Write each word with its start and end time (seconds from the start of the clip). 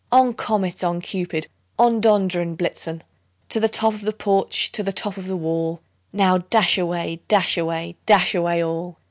On! 0.11 0.33
Comet, 0.33 0.83
on! 0.83 0.99
Cupid, 0.99 1.45
on! 1.77 2.01
Dunder 2.01 2.41
and 2.41 2.57
Blitzen 2.57 3.03
To 3.49 3.59
the 3.59 3.69
top 3.69 3.93
of 3.93 4.01
the 4.01 4.11
porch, 4.11 4.71
to 4.71 4.81
the 4.81 4.91
top 4.91 5.15
of 5.15 5.27
the 5.27 5.37
wall! 5.37 5.83
Now, 6.11 6.39
dash 6.39 6.75
away, 6.79 7.21
dash 7.27 7.55
away, 7.55 7.97
dash 8.07 8.33
away 8.33 8.63
all!" 8.63 8.97